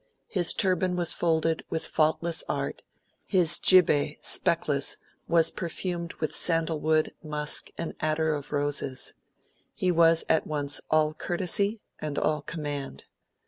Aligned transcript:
His 0.29 0.55
turban 0.55 0.95
was 0.95 1.13
folded 1.13 1.63
with 1.69 1.85
faultless 1.85 2.43
art, 2.49 2.81
his 3.23 3.59
jibbeh, 3.59 4.17
speckless, 4.19 4.97
was 5.27 5.51
perfumed 5.51 6.13
with 6.15 6.35
sandal 6.35 6.79
wood, 6.79 7.13
musk, 7.21 7.69
and 7.77 7.93
attar 8.01 8.33
of 8.33 8.51
roses. 8.51 9.13
He 9.75 9.91
was 9.91 10.25
at 10.27 10.47
once 10.47 10.81
all 10.89 11.13
courtesy 11.13 11.81
and 11.99 12.17
all 12.17 12.41
command. 12.41 13.05